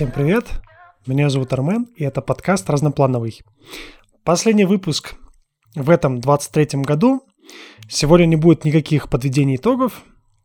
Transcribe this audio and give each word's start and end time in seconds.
Всем 0.00 0.12
привет! 0.12 0.46
Меня 1.06 1.28
зовут 1.28 1.52
Армен, 1.52 1.86
и 1.94 2.04
это 2.04 2.22
подкаст 2.22 2.70
«Разноплановый». 2.70 3.42
Последний 4.24 4.64
выпуск 4.64 5.12
в 5.74 5.90
этом 5.90 6.22
23 6.22 6.80
году. 6.80 7.22
Сегодня 7.86 8.24
не 8.24 8.36
будет 8.36 8.64
никаких 8.64 9.10
подведений 9.10 9.56
итогов. 9.56 10.02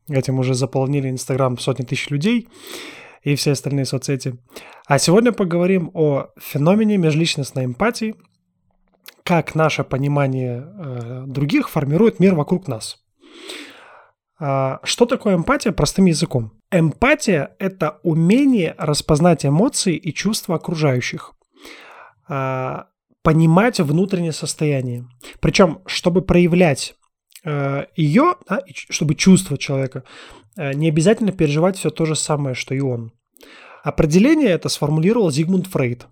Этим 0.09 0.39
уже 0.39 0.55
заполнили 0.55 1.09
Инстаграм 1.09 1.57
сотни 1.57 1.85
тысяч 1.85 2.09
людей 2.09 2.49
и 3.23 3.35
все 3.35 3.53
остальные 3.53 3.85
соцсети. 3.85 4.37
А 4.87 4.99
сегодня 4.99 5.31
поговорим 5.31 5.89
о 5.93 6.31
феномене 6.37 6.97
межличностной 6.97 7.63
эмпатии, 7.63 8.15
как 9.23 9.55
наше 9.55 9.85
понимание 9.85 10.67
э, 10.67 11.23
других 11.27 11.69
формирует 11.69 12.19
мир 12.19 12.35
вокруг 12.35 12.67
нас. 12.67 12.97
А, 14.37 14.81
что 14.83 15.05
такое 15.05 15.33
эмпатия 15.37 15.71
простым 15.71 16.07
языком? 16.07 16.51
Эмпатия– 16.71 17.55
это 17.59 17.99
умение 18.03 18.75
распознать 18.77 19.45
эмоции 19.45 19.95
и 19.95 20.13
чувства 20.13 20.55
окружающих, 20.55 21.33
а, 22.27 22.87
понимать 23.25 23.79
внутреннее 23.79 24.33
состояние. 24.33 25.07
Причем, 25.39 25.79
чтобы 25.87 26.21
проявлять 26.21 26.95
э, 27.43 27.85
ее, 27.95 28.35
чтобы 28.71 29.15
чувствовать 29.15 29.61
человека, 29.61 30.03
э, 30.55 30.73
не 30.73 30.89
обязательно 30.89 31.31
переживать 31.31 31.75
все 31.77 31.89
то 31.89 32.05
же 32.05 32.15
самое, 32.15 32.53
что 32.53 32.75
и 32.75 32.81
он. 32.81 33.13
Определение 33.83 34.49
это 34.49 34.69
сформулировал 34.69 35.31
Зигмунд 35.31 35.65
Фрейд, 35.67 36.05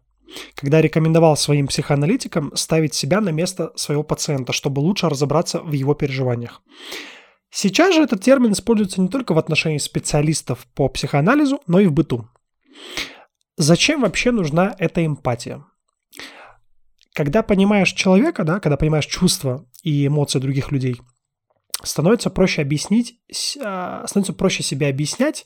когда 0.55 0.81
рекомендовал 0.81 1.37
своим 1.37 1.67
психоаналитикам 1.67 2.51
ставить 2.55 2.95
себя 2.95 3.21
на 3.21 3.29
место 3.29 3.71
своего 3.75 4.03
пациента, 4.03 4.51
чтобы 4.51 4.79
лучше 4.79 5.07
разобраться 5.07 5.59
в 5.59 5.71
его 5.71 5.93
переживаниях. 5.93 6.63
Сейчас 7.55 7.93
же 7.93 8.01
этот 8.01 8.21
термин 8.21 8.53
используется 8.53 8.99
не 8.99 9.09
только 9.09 9.35
в 9.35 9.37
отношении 9.37 9.77
специалистов 9.77 10.65
по 10.73 10.89
психоанализу, 10.89 11.61
но 11.67 11.79
и 11.79 11.85
в 11.85 11.93
быту. 11.93 12.27
Зачем 13.57 14.01
вообще 14.01 14.31
нужна 14.31 14.75
эта 14.79 15.05
эмпатия? 15.05 15.63
Когда 17.13 17.43
понимаешь 17.43 17.91
человека, 17.91 18.43
да, 18.43 18.59
когда 18.59 18.75
понимаешь 18.75 19.05
чувства 19.05 19.67
и 19.83 20.07
эмоции 20.07 20.39
других 20.39 20.71
людей, 20.71 20.99
становится 21.83 22.31
проще 22.31 22.63
объяснить, 22.63 23.19
а, 23.63 24.03
становится 24.07 24.33
проще 24.33 24.63
себе 24.63 24.87
объяснять 24.87 25.45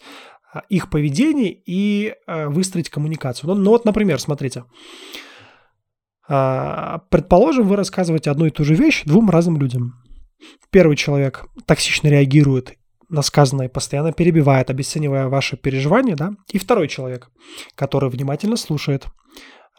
а, 0.54 0.62
их 0.70 0.90
поведение 0.90 1.62
и 1.66 2.16
а, 2.26 2.48
выстроить 2.48 2.90
коммуникацию. 2.90 3.50
Ну, 3.50 3.56
ну 3.56 3.72
вот, 3.72 3.84
например, 3.84 4.22
смотрите. 4.22 4.64
Предположим, 6.26 7.68
вы 7.68 7.78
рассказываете 7.78 8.32
одну 8.32 8.46
и 8.46 8.50
ту 8.50 8.66
же 8.66 8.76
вещь 8.76 9.04
двум 9.06 9.30
разным 9.30 9.60
людям. 9.60 10.07
Первый 10.70 10.96
человек 10.96 11.46
токсично 11.66 12.08
реагирует 12.08 12.78
на 13.10 13.22
сказанное, 13.22 13.70
постоянно 13.70 14.12
перебивает, 14.12 14.70
обесценивая 14.70 15.28
ваши 15.28 15.56
переживания, 15.56 16.16
да, 16.16 16.32
и 16.52 16.58
второй 16.58 16.88
человек, 16.88 17.30
который 17.76 18.10
внимательно 18.10 18.58
слушает, 18.58 19.08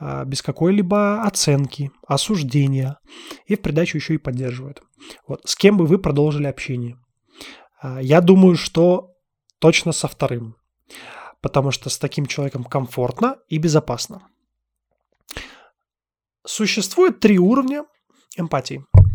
а, 0.01 0.25
без 0.25 0.43
какой-либо 0.43 1.23
оценки, 1.23 1.91
осуждения, 2.07 2.99
и 3.47 3.55
в 3.55 3.61
придачу 3.61 3.99
еще 3.99 4.15
и 4.15 4.19
поддерживает. 4.19 4.81
Вот, 5.27 5.43
с 5.45 5.57
кем 5.57 5.77
бы 5.77 5.87
вы 5.87 5.99
продолжили 5.99 6.47
общение? 6.47 6.97
А, 7.83 8.01
я 8.01 8.21
думаю, 8.21 8.57
что 8.57 9.13
точно 9.59 9.93
со 9.93 10.09
вторым, 10.09 10.57
потому 11.43 11.71
что 11.71 11.91
с 11.91 11.99
таким 11.99 12.27
человеком 12.27 12.65
комфортно 12.65 13.37
и 13.49 13.59
безопасно. 13.59 14.27
Существует 16.47 17.21
три 17.21 17.39
уровня 17.39 17.85
эмпатии– 18.39 18.85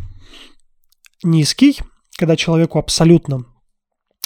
низкий, 1.23 1.79
когда 2.17 2.35
человеку 2.35 2.79
абсолютно 2.79 3.45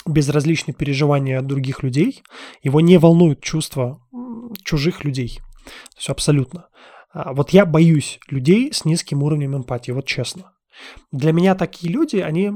безразличны 0.06 0.72
переживания 0.72 1.42
других 1.42 1.82
людей, 1.82 2.22
его 2.62 2.80
не 2.80 2.98
волнуют 2.98 3.40
чувства 3.40 4.00
чужих 4.64 5.04
людей. 5.04 5.40
То 5.66 5.98
есть 5.98 6.08
абсолютно. 6.08 6.68
А 7.12 7.32
вот 7.32 7.50
я 7.50 7.66
боюсь 7.66 8.18
людей 8.28 8.72
с 8.72 8.84
низким 8.84 9.22
уровнем 9.22 9.56
эмпатии, 9.56 9.92
вот 9.92 10.06
честно. 10.06 10.52
Для 11.12 11.32
меня 11.32 11.54
такие 11.54 11.92
люди, 11.92 12.16
они 12.16 12.52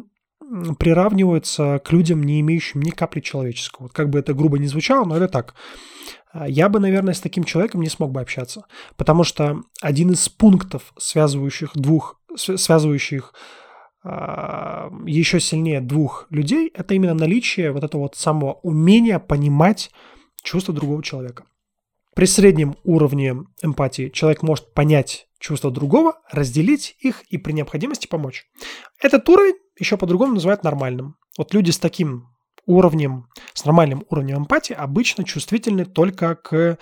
приравниваются 0.78 1.80
к 1.84 1.92
людям, 1.92 2.22
не 2.22 2.40
имеющим 2.40 2.82
ни 2.82 2.90
капли 2.90 3.20
человеческого. 3.20 3.84
Вот 3.84 3.92
как 3.92 4.10
бы 4.10 4.18
это 4.18 4.34
грубо 4.34 4.58
не 4.58 4.66
звучало, 4.66 5.04
но 5.04 5.16
это 5.16 5.28
так. 5.28 5.54
А 6.32 6.48
я 6.48 6.68
бы, 6.68 6.80
наверное, 6.80 7.14
с 7.14 7.20
таким 7.20 7.44
человеком 7.44 7.80
не 7.80 7.88
смог 7.88 8.10
бы 8.10 8.20
общаться, 8.20 8.64
потому 8.96 9.24
что 9.24 9.62
один 9.80 10.12
из 10.12 10.28
пунктов, 10.28 10.92
связывающих 10.98 11.72
двух, 11.74 12.20
связывающих 12.36 13.34
еще 14.04 15.38
сильнее 15.38 15.80
двух 15.80 16.26
людей, 16.30 16.70
это 16.74 16.94
именно 16.94 17.14
наличие 17.14 17.72
вот 17.72 17.84
этого 17.84 18.02
вот 18.02 18.16
самого 18.16 18.54
умения 18.62 19.18
понимать 19.18 19.90
чувства 20.42 20.74
другого 20.74 21.02
человека. 21.02 21.44
При 22.14 22.26
среднем 22.26 22.76
уровне 22.84 23.36
эмпатии 23.62 24.10
человек 24.10 24.42
может 24.42 24.74
понять 24.74 25.28
чувства 25.38 25.70
другого, 25.70 26.20
разделить 26.30 26.96
их 27.00 27.22
и 27.30 27.38
при 27.38 27.52
необходимости 27.52 28.06
помочь. 28.06 28.44
Этот 29.00 29.28
уровень 29.28 29.54
еще 29.78 29.96
по-другому 29.96 30.34
называют 30.34 30.62
нормальным. 30.62 31.16
Вот 31.38 31.54
люди 31.54 31.70
с 31.70 31.78
таким 31.78 32.28
уровнем, 32.66 33.28
с 33.54 33.64
нормальным 33.64 34.04
уровнем 34.10 34.38
эмпатии 34.38 34.74
обычно 34.74 35.24
чувствительны 35.24 35.84
только 35.84 36.36
к 36.36 36.54
а, 36.54 36.78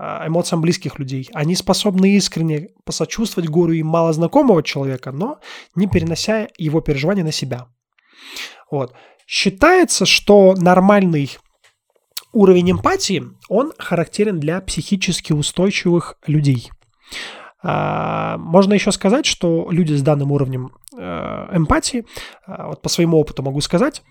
эмоциям 0.00 0.62
близких 0.62 0.98
людей. 0.98 1.28
Они 1.34 1.54
способны 1.54 2.16
искренне 2.16 2.68
посочувствовать 2.84 3.50
горю 3.50 3.74
и 3.74 3.82
малознакомого 3.82 4.62
человека, 4.62 5.12
но 5.12 5.40
не 5.74 5.86
перенося 5.86 6.48
его 6.56 6.80
переживания 6.80 7.24
на 7.24 7.32
себя. 7.32 7.66
Вот. 8.70 8.94
Считается, 9.26 10.06
что 10.06 10.54
нормальный 10.56 11.36
уровень 12.32 12.72
эмпатии, 12.72 13.24
он 13.48 13.72
характерен 13.78 14.40
для 14.40 14.60
психически 14.60 15.32
устойчивых 15.32 16.16
людей. 16.26 16.70
А, 17.62 18.38
можно 18.38 18.72
еще 18.74 18.92
сказать, 18.92 19.26
что 19.26 19.68
люди 19.70 19.92
с 19.92 20.02
данным 20.02 20.32
уровнем 20.32 20.70
э, 20.96 21.48
эмпатии, 21.52 22.06
а, 22.46 22.68
вот 22.68 22.80
по 22.80 22.88
своему 22.88 23.18
опыту 23.18 23.42
могу 23.42 23.60
сказать, 23.60 24.02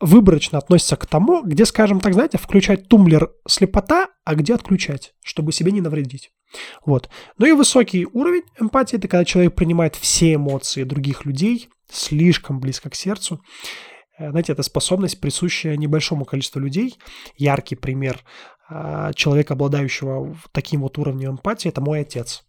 выборочно 0.00 0.58
относится 0.58 0.96
к 0.96 1.06
тому, 1.06 1.42
где, 1.42 1.64
скажем 1.66 2.00
так, 2.00 2.14
знаете, 2.14 2.38
включать 2.38 2.88
тумблер 2.88 3.32
слепота, 3.46 4.08
а 4.24 4.34
где 4.34 4.54
отключать, 4.54 5.14
чтобы 5.22 5.52
себе 5.52 5.72
не 5.72 5.80
навредить. 5.80 6.32
Вот. 6.84 7.08
Ну 7.38 7.46
и 7.46 7.52
высокий 7.52 8.06
уровень 8.06 8.42
эмпатии– 8.58 8.96
это 8.98 9.08
когда 9.08 9.24
человек 9.24 9.54
принимает 9.54 9.94
все 9.94 10.34
эмоции 10.34 10.84
других 10.84 11.24
людей 11.24 11.68
слишком 11.90 12.60
близко 12.60 12.90
к 12.90 12.94
сердцу. 12.94 13.40
Э, 14.18 14.30
знаете, 14.30 14.52
это 14.52 14.62
способность, 14.62 15.20
присущая 15.20 15.76
небольшому 15.76 16.24
количеству 16.24 16.60
людей. 16.60 16.96
Яркий 17.36 17.76
пример 17.76 18.20
а, 18.68 19.12
человека, 19.14 19.54
обладающего 19.54 20.36
таким 20.52 20.82
вот 20.82 20.96
уровнем 20.98 21.32
эмпатии– 21.32 21.68
это 21.70 21.80
мой 21.80 22.00
отец 22.00 22.44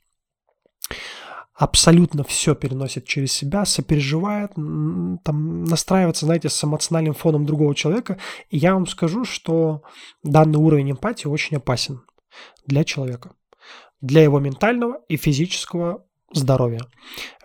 абсолютно 1.61 2.23
все 2.23 2.55
переносит 2.55 3.05
через 3.05 3.31
себя, 3.31 3.65
сопереживает, 3.65 4.53
там, 4.55 5.63
настраивается, 5.63 6.25
знаете, 6.25 6.49
с 6.49 6.63
эмоциональным 6.63 7.13
фоном 7.13 7.45
другого 7.45 7.75
человека. 7.75 8.17
И 8.49 8.57
я 8.57 8.73
вам 8.73 8.87
скажу, 8.87 9.25
что 9.25 9.83
данный 10.23 10.57
уровень 10.57 10.93
эмпатии 10.93 11.27
очень 11.27 11.57
опасен 11.57 12.01
для 12.65 12.83
человека, 12.83 13.33
для 14.01 14.23
его 14.23 14.39
ментального 14.39 15.01
и 15.07 15.17
физического 15.17 16.03
здоровья. 16.33 16.81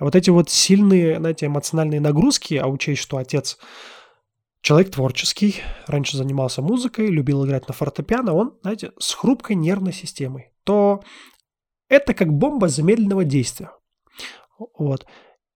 Вот 0.01 0.17
эти 0.17 0.31
вот 0.31 0.49
сильные, 0.49 1.19
знаете, 1.19 1.45
эмоциональные 1.45 2.01
нагрузки, 2.01 2.55
а 2.55 2.69
учесть, 2.69 3.03
что 3.03 3.19
отец 3.19 3.59
человек 4.63 4.93
творческий, 4.93 5.57
раньше 5.87 6.17
занимался 6.17 6.63
музыкой, 6.63 7.09
любил 7.09 7.45
играть 7.45 7.69
на 7.69 7.75
фортепиано, 7.75 8.33
он, 8.33 8.55
знаете, 8.63 8.93
с 8.99 9.13
хрупкой 9.13 9.57
нервной 9.57 9.93
системой, 9.93 10.53
то 10.65 11.03
это 11.91 12.15
как 12.15 12.33
бомба 12.33 12.69
замедленного 12.69 13.23
действия. 13.23 13.73
Вот. 14.79 15.07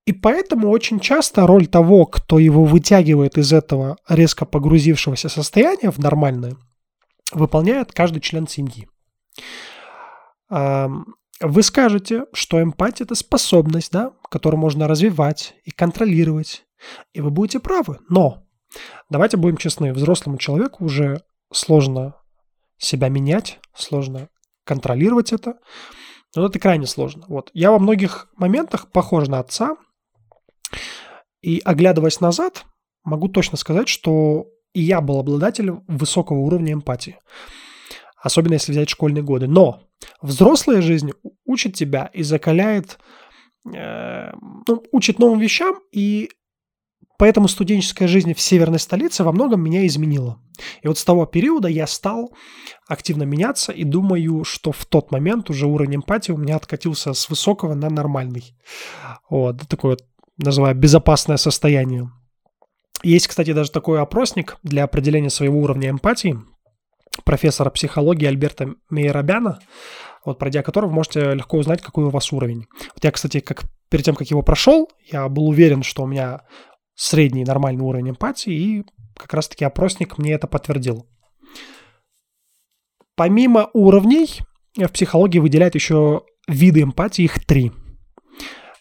И 0.05 0.13
поэтому 0.13 0.69
очень 0.69 0.99
часто 0.99 1.45
роль 1.45 1.67
того, 1.67 2.05
кто 2.05 2.39
его 2.39 2.65
вытягивает 2.65 3.37
из 3.37 3.53
этого 3.53 3.97
резко 4.09 4.45
погрузившегося 4.45 5.29
состояния 5.29 5.91
в 5.91 5.99
нормальное, 5.99 6.55
выполняет 7.31 7.91
каждый 7.91 8.19
член 8.19 8.47
семьи. 8.47 8.87
Вы 10.49 11.63
скажете, 11.63 12.25
что 12.33 12.61
эмпатия– 12.61 13.05
это 13.05 13.15
способность, 13.15 13.91
да, 13.91 14.13
которую 14.29 14.59
можно 14.59 14.87
развивать 14.87 15.55
и 15.63 15.71
контролировать. 15.71 16.65
И 17.13 17.21
вы 17.21 17.29
будете 17.29 17.59
правы. 17.59 17.99
Но 18.09 18.43
давайте 19.09 19.37
будем 19.37 19.57
честны, 19.57 19.93
взрослому 19.93 20.37
человеку 20.37 20.83
уже 20.85 21.23
сложно 21.51 22.15
себя 22.77 23.09
менять, 23.09 23.59
сложно 23.75 24.29
контролировать 24.65 25.31
это. 25.31 25.55
Но 26.35 26.45
это 26.45 26.59
крайне 26.59 26.87
сложно. 26.87 27.25
Вот. 27.27 27.49
Я 27.53 27.71
во 27.71 27.79
многих 27.79 28.29
моментах 28.35 28.91
похож 28.91 29.27
на 29.27 29.39
отца. 29.39 29.75
И 31.41 31.61
оглядываясь 31.65 32.21
назад, 32.21 32.65
могу 33.03 33.27
точно 33.27 33.57
сказать, 33.57 33.87
что 33.87 34.47
и 34.73 34.81
я 34.81 35.01
был 35.01 35.19
обладателем 35.19 35.83
высокого 35.87 36.37
уровня 36.37 36.73
эмпатии. 36.73 37.17
Особенно 38.15 38.53
если 38.53 38.71
взять 38.71 38.89
школьные 38.89 39.23
годы. 39.23 39.47
Но 39.47 39.81
взрослая 40.21 40.81
жизнь 40.81 41.11
учит 41.45 41.73
тебя 41.73 42.09
и 42.13 42.23
закаляет, 42.23 42.99
э, 43.65 44.31
ну, 44.67 44.83
учит 44.91 45.19
новым 45.19 45.39
вещам 45.39 45.79
и 45.91 46.29
поэтому 47.21 47.47
студенческая 47.47 48.07
жизнь 48.07 48.33
в 48.33 48.41
северной 48.41 48.79
столице 48.79 49.23
во 49.23 49.31
многом 49.31 49.61
меня 49.61 49.85
изменила. 49.85 50.39
И 50.81 50.87
вот 50.87 50.97
с 50.97 51.05
того 51.05 51.27
периода 51.27 51.67
я 51.67 51.85
стал 51.85 52.33
активно 52.87 53.21
меняться 53.21 53.71
и 53.71 53.83
думаю, 53.83 54.43
что 54.43 54.71
в 54.71 54.87
тот 54.87 55.11
момент 55.11 55.51
уже 55.51 55.67
уровень 55.67 55.97
эмпатии 55.97 56.31
у 56.31 56.37
меня 56.37 56.55
откатился 56.55 57.13
с 57.13 57.29
высокого 57.29 57.75
на 57.75 57.91
нормальный. 57.91 58.57
Вот, 59.29 59.61
такое 59.67 59.91
вот, 59.91 60.05
называю, 60.39 60.73
безопасное 60.73 61.37
состояние. 61.37 62.09
Есть, 63.03 63.27
кстати, 63.27 63.53
даже 63.53 63.69
такой 63.69 64.01
опросник 64.01 64.57
для 64.63 64.83
определения 64.85 65.29
своего 65.29 65.61
уровня 65.61 65.91
эмпатии 65.91 66.39
профессора 67.23 67.69
психологии 67.69 68.25
Альберта 68.25 68.73
Мейрабяна, 68.89 69.59
вот 70.25 70.39
пройдя 70.39 70.63
который 70.63 70.87
вы 70.87 70.95
можете 70.95 71.35
легко 71.35 71.59
узнать, 71.59 71.83
какой 71.83 72.05
у 72.05 72.09
вас 72.09 72.31
уровень. 72.31 72.65
Вот 72.95 73.03
я, 73.03 73.11
кстати, 73.11 73.41
как 73.41 73.65
перед 73.89 74.05
тем, 74.05 74.15
как 74.15 74.27
его 74.31 74.41
прошел, 74.41 74.89
я 75.11 75.29
был 75.29 75.47
уверен, 75.49 75.83
что 75.83 76.03
у 76.03 76.07
меня 76.07 76.41
средний 76.95 77.43
нормальный 77.43 77.83
уровень 77.83 78.11
эмпатии, 78.11 78.53
и 78.53 78.85
как 79.15 79.33
раз-таки 79.33 79.65
опросник 79.65 80.17
мне 80.17 80.33
это 80.33 80.47
подтвердил. 80.47 81.07
Помимо 83.15 83.69
уровней, 83.73 84.41
в 84.75 84.87
психологии 84.87 85.39
выделяют 85.39 85.75
еще 85.75 86.23
виды 86.47 86.81
эмпатии, 86.81 87.23
их 87.23 87.45
три. 87.45 87.71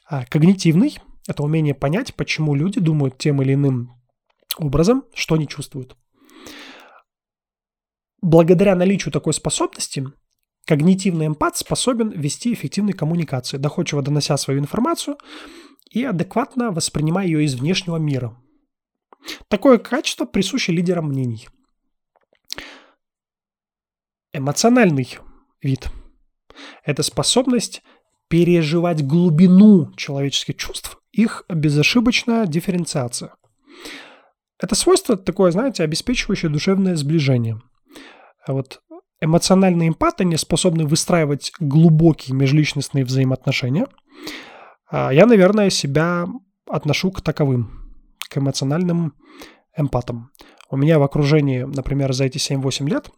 А, 0.08 0.24
когнитивный– 0.24 0.98
это 1.28 1.42
умение 1.42 1.74
понять, 1.74 2.14
почему 2.14 2.54
люди 2.54 2.80
думают 2.80 3.18
тем 3.18 3.42
или 3.42 3.54
иным 3.54 3.92
образом, 4.56 5.04
что 5.14 5.34
они 5.34 5.46
чувствуют. 5.46 5.96
Благодаря 8.22 8.74
наличию 8.76 9.12
такой 9.12 9.32
способности, 9.32 10.04
когнитивный 10.66 11.26
эмпат 11.26 11.56
способен 11.56 12.10
вести 12.10 12.52
эффективные 12.52 12.94
коммуникации, 12.94 13.56
доходчиво 13.56 14.02
донося 14.02 14.36
свою 14.36 14.60
информацию 14.60 15.18
и 15.90 16.04
адекватно 16.04 16.70
воспринимая 16.70 17.26
ее 17.26 17.44
из 17.44 17.54
внешнего 17.54 17.96
мира. 17.96 18.36
Такое 19.48 19.78
качество 19.78 20.24
присуще 20.24 20.72
лидерам 20.72 21.08
мнений. 21.08 21.48
Эмоциональный 24.32 25.18
вид– 25.60 25.90
это 26.84 27.02
способность 27.02 27.82
переживать 28.28 29.04
глубину 29.04 29.92
человеческих 29.96 30.56
чувств, 30.56 31.00
их 31.10 31.44
безошибочная 31.48 32.46
дифференциация. 32.46 33.34
Это 34.58 34.74
свойство 34.74 35.16
такое, 35.16 35.50
знаете, 35.50 35.82
обеспечивающее 35.82 36.50
душевное 36.50 36.94
сближение. 36.94 37.60
А 38.46 38.52
вот 38.52 38.82
эмоциональные 39.20 39.90
эмпаты, 39.90 40.24
не 40.24 40.36
способны 40.36 40.86
выстраивать 40.86 41.52
глубокие 41.60 42.36
межличностные 42.36 43.04
взаимоотношения. 43.04 43.86
А 44.90 45.12
я, 45.12 45.26
наверное, 45.26 45.70
себя 45.70 46.26
отношу 46.68 47.10
к 47.10 47.20
таковым, 47.20 47.70
к 48.28 48.38
эмоциональным 48.38 49.14
эмпатам. 49.76 50.30
У 50.70 50.76
меня 50.76 50.98
в 50.98 51.02
окружении, 51.02 51.62
например, 51.62 52.12
за 52.12 52.24
эти 52.24 52.38
7-8 52.38 52.88
лет, 52.88 53.10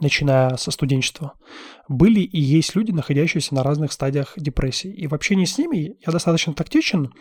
начиная 0.00 0.56
со 0.56 0.70
студенчества, 0.70 1.34
были 1.88 2.20
и 2.20 2.40
есть 2.40 2.74
люди, 2.76 2.92
находящиеся 2.92 3.54
на 3.54 3.62
разных 3.62 3.92
стадиях 3.92 4.34
депрессии. 4.36 4.92
И 4.92 5.06
в 5.06 5.14
общении 5.14 5.46
с 5.46 5.58
ними 5.58 5.96
я 6.06 6.12
достаточно 6.12 6.52
тактичен 6.52 7.12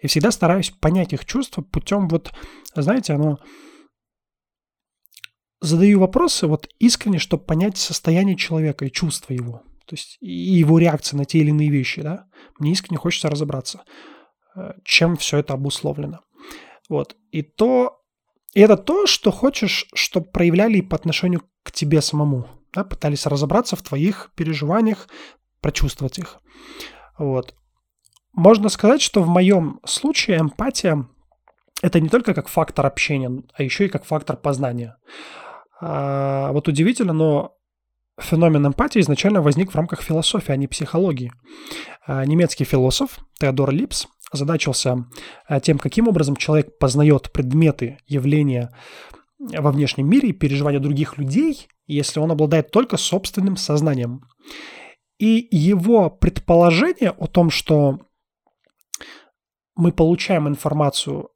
и 0.00 0.08
всегда 0.08 0.30
стараюсь 0.30 0.70
понять 0.70 1.12
их 1.12 1.24
чувства 1.24 1.62
путем 1.62 2.08
вот, 2.08 2.32
знаете, 2.74 3.14
оно 3.14 3.38
задаю 5.60 6.00
вопросы 6.00 6.46
вот 6.46 6.68
искренне, 6.78 7.18
чтобы 7.18 7.44
понять 7.44 7.76
состояние 7.76 8.36
человека 8.36 8.84
и 8.84 8.92
чувства 8.92 9.32
его. 9.32 9.62
То 9.86 9.94
есть 9.94 10.18
и 10.20 10.30
его 10.30 10.78
реакции 10.78 11.16
на 11.16 11.24
те 11.24 11.38
или 11.38 11.48
иные 11.48 11.70
вещи, 11.70 12.02
да. 12.02 12.26
Мне 12.58 12.72
искренне 12.72 12.98
хочется 12.98 13.30
разобраться, 13.30 13.84
э, 14.54 14.74
чем 14.84 15.16
все 15.16 15.38
это 15.38 15.54
обусловлено. 15.54 16.20
Вот. 16.88 17.16
И 17.30 17.42
то, 17.42 18.02
и 18.54 18.60
это 18.60 18.76
то, 18.76 19.06
что 19.06 19.30
хочешь, 19.30 19.86
чтобы 19.94 20.26
проявляли 20.30 20.80
по 20.80 20.96
отношению 20.96 21.42
к 21.62 21.72
тебе 21.72 22.02
самому. 22.02 22.46
Да? 22.72 22.84
Пытались 22.84 23.26
разобраться 23.26 23.76
в 23.76 23.82
твоих 23.82 24.30
переживаниях, 24.34 25.08
прочувствовать 25.60 26.18
их. 26.18 26.38
Вот. 27.18 27.54
Можно 28.32 28.68
сказать, 28.68 29.00
что 29.00 29.22
в 29.22 29.28
моем 29.28 29.80
случае 29.84 30.38
эмпатия– 30.38 31.08
это 31.82 32.00
не 32.00 32.08
только 32.08 32.34
как 32.34 32.48
фактор 32.48 32.86
общения, 32.86 33.42
а 33.54 33.62
еще 33.62 33.86
и 33.86 33.88
как 33.88 34.04
фактор 34.04 34.36
познания. 34.36 34.96
А, 35.80 36.52
вот 36.52 36.68
удивительно, 36.68 37.12
но 37.12 37.54
феномен 38.20 38.66
эмпатии 38.66 39.00
изначально 39.00 39.42
возник 39.42 39.72
в 39.72 39.76
рамках 39.76 40.02
философии, 40.02 40.52
а 40.52 40.56
не 40.56 40.66
психологии. 40.66 41.32
А, 42.06 42.24
немецкий 42.24 42.64
философ 42.64 43.18
Теодор 43.38 43.70
Липс 43.70 44.06
озадачился 44.30 45.06
а, 45.46 45.60
тем, 45.60 45.78
каким 45.78 46.08
образом 46.08 46.36
человек 46.36 46.78
познает 46.78 47.32
предметы, 47.32 47.98
явления 48.06 48.70
во 49.38 49.70
внешнем 49.70 50.08
мире 50.08 50.30
и 50.30 50.32
переживания 50.32 50.80
других 50.80 51.16
людей, 51.16 51.68
если 51.86 52.18
он 52.18 52.32
обладает 52.32 52.70
только 52.70 52.96
собственным 52.96 53.56
сознанием. 53.56 54.22
И 55.18 55.48
его 55.50 56.10
предположение 56.10 57.10
о 57.10 57.26
том, 57.26 57.50
что 57.50 58.00
мы 59.76 59.92
получаем 59.92 60.48
информацию 60.48 61.30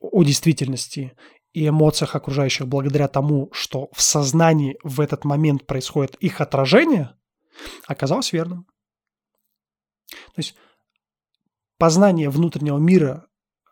о 0.00 0.22
действительности 0.22 1.12
и 1.52 1.68
эмоциях 1.68 2.14
окружающих 2.14 2.68
благодаря 2.68 3.08
тому, 3.08 3.48
что 3.52 3.88
в 3.92 4.02
сознании 4.02 4.78
в 4.82 5.00
этот 5.00 5.24
момент 5.24 5.66
происходит 5.66 6.16
их 6.16 6.40
отражение, 6.40 7.14
оказалось 7.86 8.32
верным. 8.32 8.66
То 10.08 10.38
есть 10.38 10.54
познание 11.78 12.30
внутреннего 12.30 12.78
мира 12.78 13.26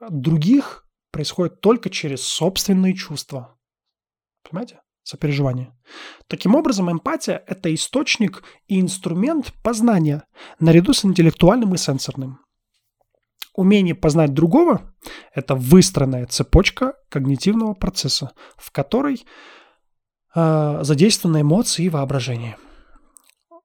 других 0.08 0.86
происходит 1.10 1.60
только 1.60 1.90
через 1.90 2.22
собственные 2.22 2.94
чувства. 2.94 3.58
Понимаете? 4.42 4.80
Сопереживание. 5.02 5.72
Таким 6.26 6.56
образом, 6.56 6.90
эмпатия– 6.90 7.44
это 7.46 7.72
источник 7.72 8.42
и 8.66 8.80
инструмент 8.80 9.52
познания 9.62 10.24
наряду 10.58 10.92
с 10.92 11.04
интеллектуальным 11.04 11.74
и 11.74 11.78
сенсорным. 11.78 12.40
Умение 13.56 13.94
познать 13.94 14.34
другого– 14.34 14.94
это 15.34 15.54
выстроенная 15.54 16.26
цепочка 16.26 16.92
когнитивного 17.08 17.72
процесса, 17.72 18.32
в 18.58 18.70
которой 18.70 19.24
э, 20.34 20.78
задействованы 20.82 21.40
эмоции 21.40 21.86
и 21.86 21.88
воображение. 21.88 22.58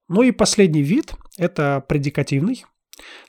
Ну 0.08 0.24
и 0.24 0.32
последний 0.32 0.82
вид– 0.82 1.14
это 1.38 1.84
предикативный. 1.86 2.64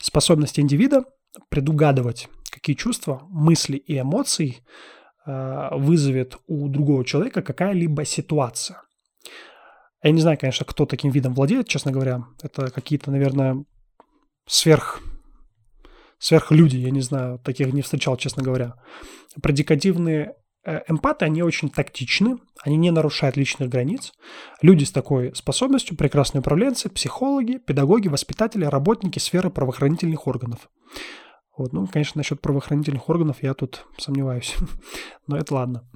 Способность 0.00 0.60
индивида 0.60 1.04
предугадывать, 1.48 2.28
какие 2.50 2.76
чувства, 2.76 3.22
мысли 3.28 3.76
и 3.76 3.98
эмоции 3.98 4.58
э, 5.26 5.68
вызовет 5.72 6.38
у 6.46 6.68
другого 6.68 7.04
человека 7.04 7.42
какая-либо 7.42 8.04
ситуация. 8.04 8.82
Я 10.04 10.12
не 10.12 10.20
знаю, 10.20 10.38
конечно, 10.38 10.64
кто 10.64 10.86
таким 10.86 11.10
видом 11.10 11.34
владеет, 11.34 11.66
честно 11.66 11.90
говоря. 11.90 12.24
Это 12.40 12.70
какие-то, 12.70 13.10
наверное, 13.10 13.64
сверх 14.46 15.00
сверхлюди, 16.22 16.76
я 16.76 16.90
не 16.90 17.00
знаю, 17.00 17.40
таких 17.40 17.72
не 17.72 17.82
встречал, 17.82 18.16
честно 18.16 18.44
говоря. 18.44 18.74
Предикативные 19.42 20.36
э, 20.64 20.82
эмпаты, 20.86 21.24
они 21.24 21.42
очень 21.42 21.68
тактичны, 21.68 22.38
они 22.62 22.76
не 22.76 22.92
нарушают 22.92 23.36
личных 23.36 23.68
границ. 23.68 24.12
Люди 24.60 24.84
с 24.84 24.92
такой 24.92 25.34
способностью, 25.34 25.96
прекрасные 25.96 26.40
управленцы, 26.40 26.88
психологи, 26.88 27.58
педагоги, 27.58 28.06
воспитатели, 28.06 28.64
работники 28.64 29.18
сферы 29.18 29.50
правоохранительных 29.50 30.28
органов. 30.28 30.70
Вот, 31.58 31.72
ну, 31.72 31.88
конечно, 31.88 32.20
насчет 32.20 32.40
правоохранительных 32.40 33.08
органов 33.08 33.38
я 33.42 33.52
тут 33.52 33.84
сомневаюсь, 33.98 34.54
но 35.26 35.36
это 35.36 35.52
ладно. 35.52 35.90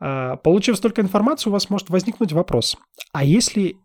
А, 0.00 0.36
получив 0.36 0.78
столько 0.78 1.02
информации, 1.02 1.50
у 1.50 1.52
вас 1.52 1.68
может 1.68 1.90
возникнуть 1.90 2.32
вопрос, 2.32 2.78
а 3.12 3.22
если 3.22 3.76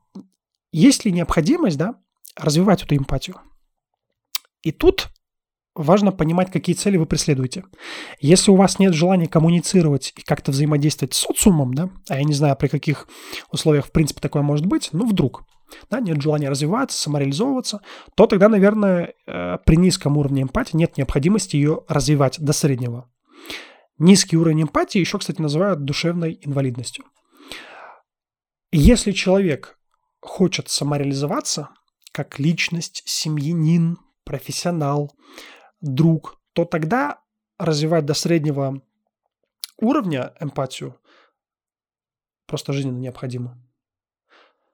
есть 0.71 1.03
ли 1.03 1.11
необходимость, 1.11 1.77
да, 1.77 1.95
развивать 2.37 2.81
эту 2.81 2.95
эмпатию? 2.95 3.35
И 4.61 4.71
тут 4.71 5.09
важно 5.75 6.11
понимать, 6.11 6.51
какие 6.51 6.75
цели 6.75 6.97
вы 6.97 7.05
преследуете. 7.05 7.63
Если 8.19 8.51
у 8.51 8.55
вас 8.55 8.79
нет 8.79 8.93
желания 8.93 9.27
коммуницировать 9.27 10.13
и 10.15 10.21
как-то 10.21 10.51
взаимодействовать 10.51 11.13
с 11.13 11.17
социумом, 11.17 11.73
да, 11.73 11.89
а 12.09 12.17
я 12.17 12.23
не 12.23 12.33
знаю, 12.33 12.55
при 12.55 12.67
каких 12.67 13.07
условиях, 13.51 13.88
в 13.88 13.91
принципе, 13.91 14.21
такое 14.21 14.41
может 14.41 14.65
быть, 14.65 14.89
ну, 14.91 15.07
вдруг, 15.07 15.43
да, 15.89 15.99
нет 15.99 16.21
желания 16.21 16.49
развиваться, 16.49 16.99
самореализовываться, 16.99 17.81
то 18.15 18.25
тогда, 18.25 18.49
наверное, 18.49 19.13
э, 19.27 19.57
при 19.65 19.75
низком 19.75 20.17
уровне 20.17 20.43
эмпатии 20.43 20.75
нет 20.75 20.97
необходимости 20.97 21.55
ее 21.55 21.83
развивать 21.88 22.39
до 22.39 22.53
среднего. 22.53 23.09
Низкий 23.97 24.38
уровень 24.38 24.63
эмпатии 24.63 24.99
еще, 24.99 25.19
кстати, 25.19 25.41
называют 25.41 25.83
душевной 25.83 26.39
инвалидностью. 26.41 27.05
Если 28.71 29.11
человек 29.11 29.77
хочет 30.21 30.69
самореализоваться 30.69 31.69
как 32.11 32.39
личность, 32.39 33.03
семьянин, 33.05 33.97
профессионал, 34.23 35.11
друг, 35.81 36.41
то 36.53 36.65
тогда 36.65 37.21
развивать 37.57 38.05
до 38.05 38.13
среднего 38.13 38.81
уровня 39.77 40.33
эмпатию 40.39 41.00
просто 42.45 42.74
жизненно 42.74 42.98
необходимо. 42.98 43.57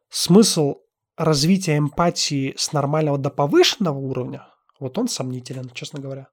Смысл 0.10 0.78
развития 1.18 1.78
эмпатии 1.78 2.54
с 2.58 2.72
нормального 2.74 3.18
до 3.18 3.30
повышенного 3.30 3.98
уровня, 3.98 4.48
вот 4.80 4.98
он 4.98 5.08
сомнителен, 5.08 5.70
честно 5.72 6.00
говоря. 6.00 6.30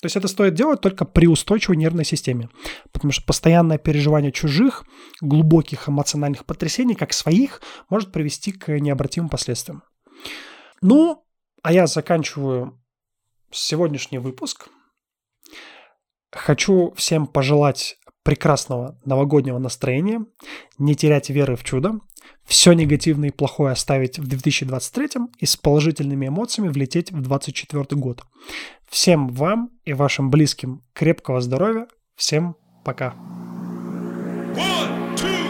То 0.00 0.06
есть 0.06 0.16
это 0.16 0.28
стоит 0.28 0.54
делать 0.54 0.80
только 0.80 1.04
при 1.04 1.26
устойчивой 1.26 1.76
нервной 1.76 2.04
системе, 2.04 2.50
потому 2.92 3.12
что 3.12 3.24
постоянное 3.24 3.78
переживание 3.78 4.30
чужих, 4.30 4.84
глубоких 5.20 5.88
эмоциональных 5.88 6.44
потрясений, 6.44 6.94
как 6.94 7.12
своих, 7.12 7.62
может 7.88 8.12
привести 8.12 8.52
к 8.52 8.78
необратимым 8.78 9.30
последствиям. 9.30 9.82
Ну, 10.80 11.24
а 11.62 11.72
я 11.72 11.86
заканчиваю 11.86 12.78
сегодняшний 13.54 14.18
выпуск. 14.18 14.68
Хочу 16.32 16.92
всем 16.96 17.26
пожелать 17.26 17.96
прекрасного 18.24 18.98
новогоднего 19.04 19.58
настроения, 19.58 20.24
не 20.78 20.96
терять 20.96 21.30
веры 21.30 21.56
в 21.56 21.62
чудо, 21.62 22.00
все 22.44 22.72
негативное 22.72 23.28
и 23.28 23.32
плохое 23.32 23.72
оставить 23.72 24.18
в 24.18 24.26
2023 24.26 25.08
и 25.38 25.46
с 25.46 25.56
положительными 25.56 26.28
эмоциями 26.28 26.68
влететь 26.68 27.10
в 27.10 27.20
2024 27.20 28.00
год. 28.00 28.24
Всем 28.88 29.28
вам 29.28 29.70
и 29.84 29.92
вашим 29.92 30.30
близким 30.30 30.82
крепкого 30.92 31.40
здоровья. 31.40 31.86
Всем 32.16 32.56
пока. 32.84 33.14
One, 34.56 35.16
two. 35.16 35.43